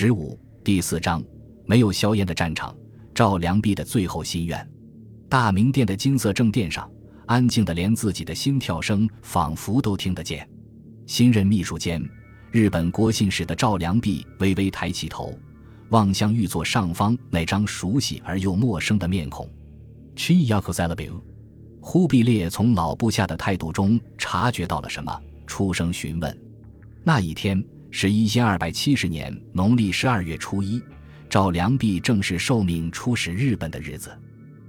[0.00, 1.20] 十五第四章，
[1.66, 2.72] 没有硝烟的战场。
[3.12, 4.70] 赵良弼的最后心愿。
[5.28, 6.88] 大明殿的金色正殿上，
[7.26, 10.48] 安静的连自己的心跳声仿佛都听得见。
[11.08, 12.00] 新任秘书监、
[12.52, 15.36] 日本国信使的赵良弼微微抬起头，
[15.88, 19.50] 望向玉座上方那张熟悉而又陌生的面孔。
[20.14, 21.20] Chi Yako s e l a b u
[21.80, 26.40] 忽必烈从老部下的态度中察觉到了什么，出声询问。
[27.02, 27.60] 那一天
[27.90, 30.82] 是一千二百七十年农历十二月初一。
[31.30, 34.10] 赵良弼正式受命出使日本的日子，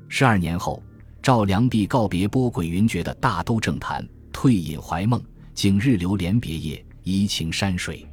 [0.09, 0.83] 十二年后，
[1.21, 5.23] 赵良弼告别波诡云谲的大都政坛，退隐怀梦，
[5.53, 8.05] 经日流连别业，移情山水。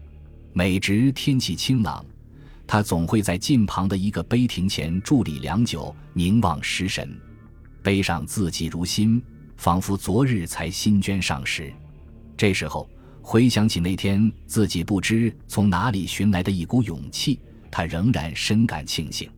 [0.52, 2.06] 每值天气清朗，
[2.68, 7.18] 他总会在近旁的一个碑亭前伫立良久，凝望石神。
[7.82, 9.20] 碑上字迹如新，
[9.56, 11.72] 仿佛昨日才新捐上石。
[12.36, 12.88] 这时候
[13.28, 17.40] 回想起那天自己不知从哪里寻来的一股勇气。
[17.72, 19.28] 他仍然深感庆幸，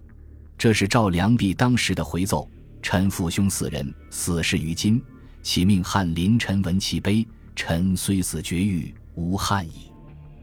[0.59, 2.47] 这是赵良弼当时的回奏
[2.83, 5.03] ：“臣父兄四人死事于今，
[5.43, 9.91] 其命翰林臣闻其碑，臣虽死绝域，无憾矣。”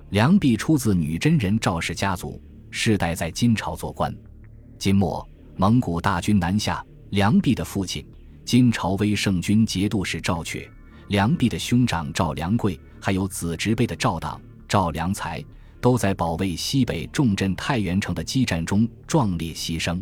[0.10, 4.12] 良弼出自女真人赵氏家族，世代在金朝做官。
[4.80, 5.24] 金末
[5.56, 8.04] 蒙古大军南下，良弼的父亲
[8.44, 10.68] 金朝威圣军节度使赵确，
[11.08, 15.44] 梁璧的兄长赵良贵，还有子侄辈的赵党、赵良才。
[15.82, 20.02] 都在保卫西北重镇太原城的激战中壮烈牺牲，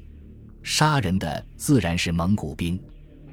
[0.61, 2.81] 杀人的自然是蒙古兵。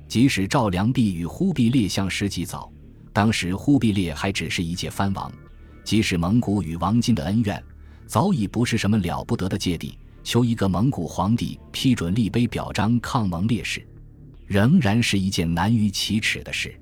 [0.09, 2.69] 即使赵良弼与忽必烈相识极早，
[3.13, 5.33] 当时忽必烈还只是一介藩王，
[5.85, 7.63] 即使蒙古与王金的恩怨
[8.05, 13.87] 早已不是什么了不得的芥蒂，求一个蒙古皇帝批准立碑表彰抗蒙烈士，
[14.45, 16.75] 仍然是一件难于启齿的事。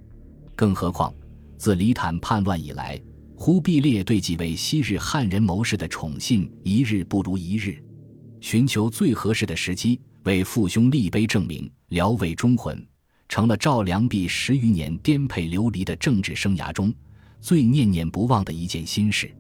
[0.59, 1.15] 更何况
[1.57, 3.01] 自李坦叛乱以来。
[3.37, 7.81] 忽必烈对几位昔日汉人谋士的宠信一日不如一日，
[8.41, 12.85] 寻求最合适的时机为父兄立碑证明，辽慰忠魂，
[13.29, 16.93] 成了赵良弼十余年颠沛流离的政治生涯中
[17.41, 19.29] 最念念不忘的一件心事。《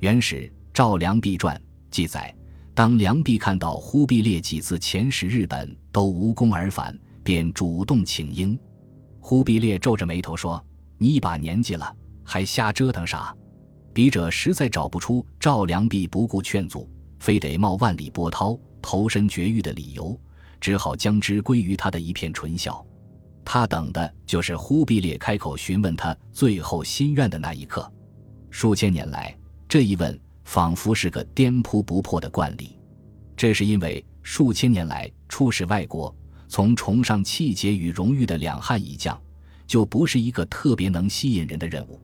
[0.00, 0.36] 原始
[0.72, 1.54] 《赵良弼传》
[1.90, 2.34] 记载，
[2.74, 8.58] 当良弼看到忽必烈几次遣使日本都无功而返，便主动请缨。
[9.26, 10.62] 忽必烈皱着眉头说
[10.98, 13.34] ：“你一把年纪了。”还瞎折腾啥？
[13.94, 16.86] 笔者实在找不出赵良弼不顾劝阻，
[17.20, 20.20] 非得冒万里波涛投身绝域的理由，
[20.60, 22.84] 只好将之归于他的一片纯笑。
[23.46, 27.90] 他等的就是忽必烈开口询问他最后心愿的那一刻。
[28.50, 29.34] 数千年来，
[29.66, 32.78] 这一问仿佛是个颠扑不破的惯例。
[33.34, 36.14] 这是因为数千年来出使外国，
[36.48, 39.20] 从崇尚气节与荣誉的两汉一将，
[39.66, 42.00] 就不是一个特别能吸引人的任务。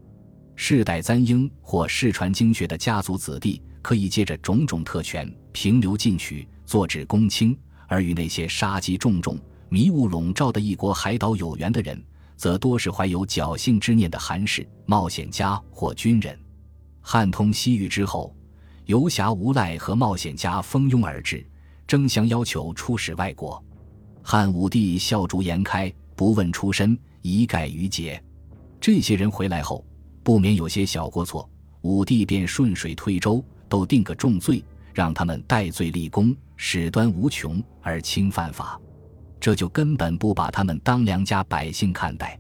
[0.57, 7.55] 世代簪缨或世传经学的家族子弟，可以借着种种特权平流进取，坐指公卿；
[7.87, 12.03] 而与那些杀机重重、迷雾笼罩的一国海岛有缘的人，
[12.37, 16.39] 则多是怀有侥幸之念的寒士、冒险家或军人。
[17.01, 18.37] 汉通西域之后，
[18.85, 21.47] 游侠无赖和冒险家蜂拥而至，
[21.87, 23.65] 争相要求出使外国。
[24.23, 28.23] 汉武帝笑逐颜开，不问出身，一概于节。
[28.81, 29.85] 这些人回来后。
[30.23, 31.49] 不免有些小过错，
[31.81, 38.79] 武帝便顺水推舟，都定个重罪，让他们戴罪立功，史端无穷而轻犯法，
[39.41, 42.39] 这就根本不把他们当良家百姓看待。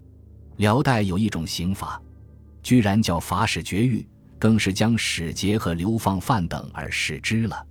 [0.58, 2.00] 辽代有一种刑法，
[2.62, 4.06] 居然叫法使绝狱，
[4.38, 7.66] 更是将使节和流放犯等而视之了。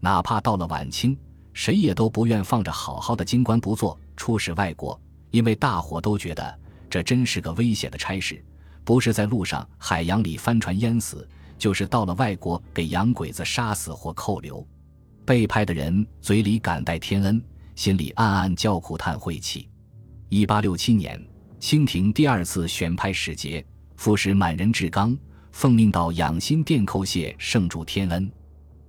[0.00, 1.16] 哪怕到了晚清，
[1.54, 5.00] 谁也都不愿放着好好的京官不做，出使外国，
[5.30, 6.58] 因为大伙都觉得
[6.90, 8.44] 这真是个危险的差事。
[8.84, 11.26] 不是在路上、海洋里翻船淹死，
[11.56, 14.66] 就是到了外国给洋鬼子杀死或扣留。
[15.24, 17.42] 被派的人嘴里感戴天恩，
[17.76, 19.70] 心里暗暗叫苦叹晦气。
[20.28, 21.18] 一八六七年，
[21.58, 23.64] 清廷第二次选派使节，
[23.96, 25.16] 副使满人志刚
[25.52, 28.30] 奉命到养心殿叩谢圣主天恩。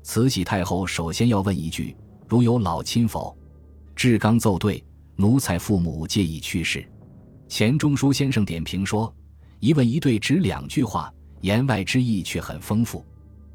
[0.04, 1.96] 慈禧太后首先要问一句
[2.28, 3.36] ：“如有老亲否？”
[3.96, 4.84] 志刚奏对
[5.16, 6.88] ：“奴才父母皆已去世。”
[7.48, 9.14] 钱钟书先生点评说。
[9.62, 11.12] 一问一对，只两句话，
[11.42, 13.04] 言外之意却很丰富。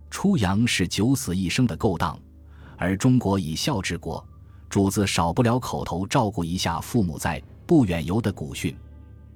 [0.09, 2.19] 出洋是九死一生的勾当，
[2.77, 4.27] 而中国以孝治国，
[4.69, 8.75] 主子少不了口头照顾一下父母在，不远游的古训。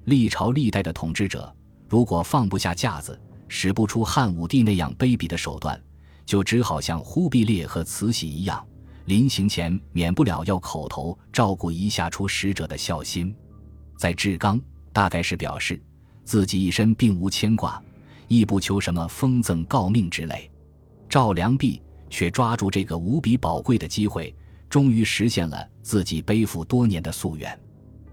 [0.05, 1.55] 历朝历代的统治者，
[1.87, 3.17] 如果放不下架子，
[3.47, 5.81] 使不出汉武帝那样卑鄙的手段，
[6.25, 8.65] 就只好像忽必烈和慈禧一样，
[9.05, 13.33] 临行前免不了要口头照顾一下出使者的孝心。
[13.97, 14.59] 在志刚，
[14.91, 15.81] 大概是表示。
[16.23, 17.79] 自己一身并无牵挂，
[18.27, 20.49] 亦不求什么封赠诰命之类。
[21.07, 21.79] 赵良弼
[22.09, 24.35] 却抓住这个无比宝贵的机会，
[24.67, 27.55] 终于实现了自己背负多年的夙愿。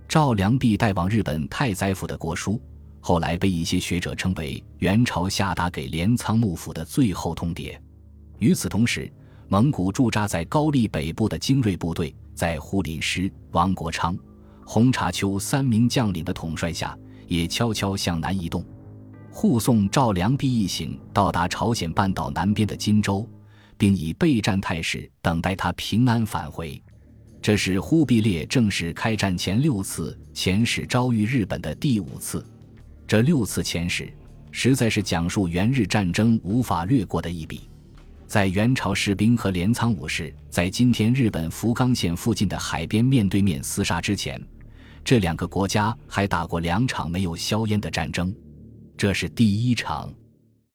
[0.06, 2.60] 赵良弼带往日本太宰府的国书，
[3.00, 7.78] 后来被一些学者称为元朝下达给镰仓幕府的最后通牒。
[8.40, 9.10] 与此同时，
[9.52, 14.16] 蒙古驻扎在高丽北部的精锐部队，在呼林师、王国昌、
[14.64, 16.96] 洪察丘三名将领的统帅下，
[17.28, 18.64] 也悄悄向南移动，
[19.30, 23.28] 护送赵良弼一行到达朝鲜半岛南边的金州。
[23.76, 26.82] 并以备战态势等待他平安返回，
[27.42, 32.42] 这是忽必烈正式开战前六次遣使遭遇日本的第五次。
[33.06, 34.10] 这六次遣使
[34.50, 37.68] 实在是讲述元日战争无法略过的一笔。
[38.32, 44.42] 在元朝士兵和镰仓武士在今天日本福冈县附近的海边面对面厮杀之前，
[45.04, 48.34] 这两个国家还打过两场没有硝烟的战争，
[48.96, 50.10] 这是第一场。